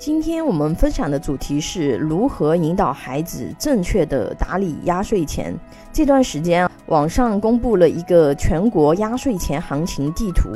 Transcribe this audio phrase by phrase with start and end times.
[0.00, 5.54] 今天我们分享的主题是如何引导孩子正确的打理压岁钱。
[5.92, 10.48] 这段时间，网上公布了一个全国压岁钱行情地图，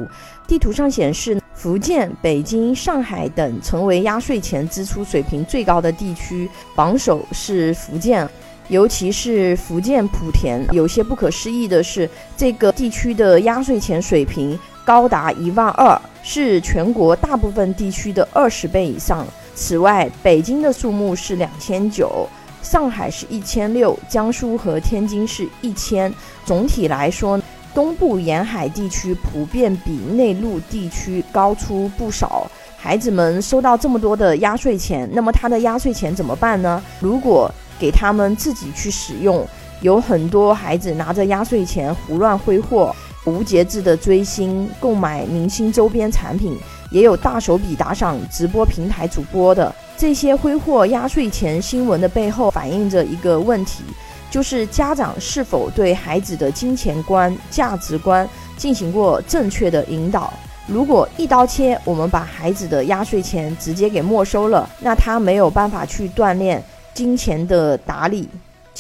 [0.49, 8.27] 地图上显示，福建、北京、上海等成为压岁钱支出水平最高的地区，榜首是福建，
[8.69, 10.67] 尤其是福建莆田。
[10.73, 16.01] 有些不可思议的是，这个地区的压岁钱水平高达一万二。
[16.27, 19.27] 是全国大部分地区的二十倍以上。
[19.55, 22.27] 此外，北京的数目是两千九，
[22.63, 26.11] 上海是一千六，江苏和天津是一千。
[26.47, 27.39] 总体来说，
[27.75, 32.51] 东部沿海地区普遍比内陆地区高出不少。
[32.79, 36.83] 孩子们收到这么多的压岁钱，那么他的压岁钱怎么办呢？
[37.01, 39.47] 如果给他们自己去使用，
[39.83, 42.97] 有很多孩子拿着压岁钱胡乱挥霍。
[43.25, 46.59] 无节制的追星、购买明星周边产品，
[46.91, 49.75] 也有大手笔打赏直播平台主播的。
[49.97, 53.83] 这些挥霍压岁钱新闻的背后，反映着一个问题，
[54.31, 60.33] 就是家长是否对孩子的金钱观、价值观进行过正确的引导。
[60.67, 68.29] 如果一刀切，我们把孩子的压岁钱直接给没收了，那他没有办法去锻炼金钱的打理。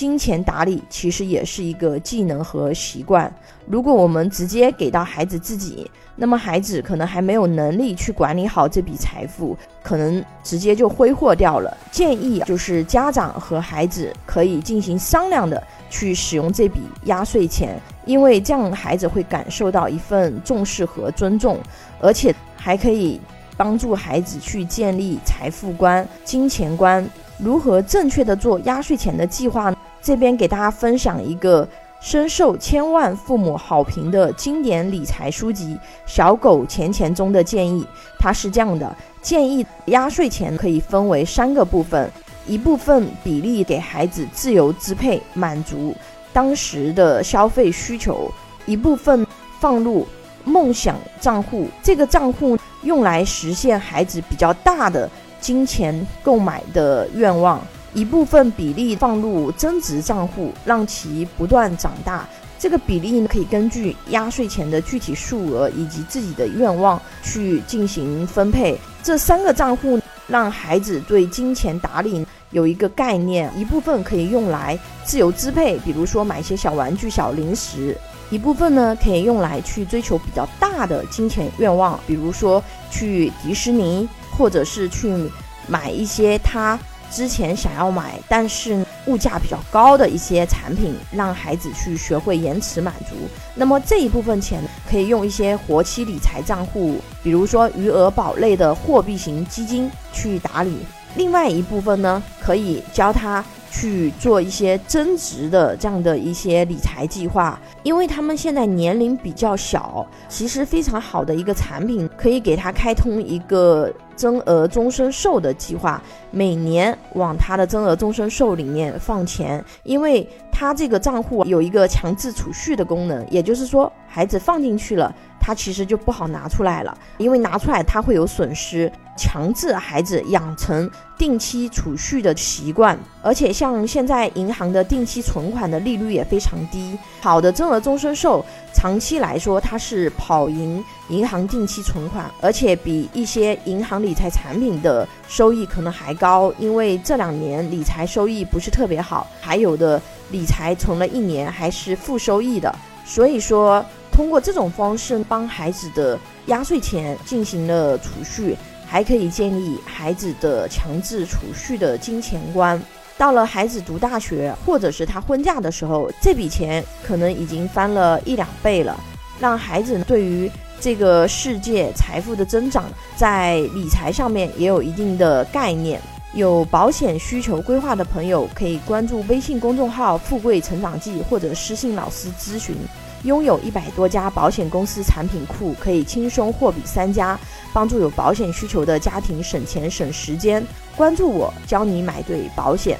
[0.04, 3.34] 金钱打理其实也是一个技能和习惯。
[3.64, 11.74] 如果我们直接给到孩子自己，那么孩子可能还没有能力去管理好这笔财富，可能直接就挥霍掉了。
[11.90, 21.58] 建议就是家长和孩子可以进行商量的去使用这笔压岁钱，因为这样孩子会感受到一份重视和尊重，
[21.98, 23.18] 而且还可以
[23.56, 27.08] 帮助孩子去建立财富观、金钱观。
[27.36, 29.73] 如何正确的做压岁钱的计划？
[30.04, 31.66] 这边给大家分享一个
[31.98, 35.74] 深受千万父母好评的经典理财书籍
[36.04, 37.86] 《小狗钱钱》中的建议。
[38.18, 42.10] 它是这样的：建议压岁钱可以分为三个部分，
[42.46, 45.96] 一部分比例给孩子自由支配，满足
[46.34, 48.30] 当时的消费需求；
[48.66, 49.26] 一部分
[49.58, 50.06] 放入
[50.44, 55.08] 梦想账户，这个账户用来实现孩子比较大的。
[55.40, 57.60] 金钱购买的愿望，
[57.94, 62.28] 一部分比例放入增值账户，让其不断长大。
[62.58, 68.78] 这个比例呢，可以根据压岁钱的具体数额以及自己的愿望去进行分配。
[69.02, 73.50] 这三个账户让孩子对金钱打理有一个概念。
[73.56, 77.94] 一部分可以用来自由支配，比如说买一些小玩具、小零食；
[78.30, 84.08] 一部分呢，可以用来去追求比较大的金钱愿望，比如说去迪士尼。
[84.36, 85.30] 或者是去
[85.68, 86.76] 买一些他
[87.14, 93.14] 之前想要买，但是物价比较高的一些产品，让孩子去学会延迟满足。
[93.54, 94.60] 那么这一部分钱
[94.90, 100.78] 可以用一些活期理财账户，比如说余额宝类的货币型基金去打理。
[101.14, 103.44] 另外一部分呢，可以教他。
[103.76, 125.14] 去做一些增值的这样的一些理财计划，因为他们现在年龄比较小，其实非常好的一个产品，可以给他开通一个增额终身寿的计划，每年往他的增额终身寿里面放钱，因为他这个账户有一个强制储蓄的功能，也就是说，孩子放进去了。
[125.46, 128.90] 它其实就不好拿出来了，因为拿出来它会有损失。
[129.16, 136.98] 强制孩子养成定期储蓄的习惯，而且像现在银行的定期存款的利率也非常低。
[137.20, 146.52] 好的增额终身寿，长期来说它是跑赢银行定期存款，而且比一些银行理财产品的收益可能还高。
[146.58, 150.02] 因为这两年理财收益不是特别好，还有的
[150.32, 152.74] 理财存了一年还是负收益的。
[153.04, 153.84] 所以说。
[154.14, 156.16] 通过这种方式帮孩子的
[156.46, 162.80] 压岁钱进行了储蓄，还可以建立孩子的强制储蓄的金钱观。
[163.18, 168.96] 到了孩子读大学或者是他婚嫁的时候，这笔钱可能已经翻了一两倍了，
[169.40, 170.48] 让孩子对于
[170.80, 172.84] 这个世界财富的增长，
[173.16, 176.00] 在理财上面也有一定的概念。
[176.34, 182.76] 有保险需求规划的朋友可以关注微信公众号“富贵成长记”或者私信老师咨询。
[183.24, 187.38] 拥有一百多家保险公司产品库，可以轻松货比三家，
[187.72, 190.64] 帮助有保险需求的家庭省钱省时间。
[190.94, 192.98] 关注我，教你买对保险。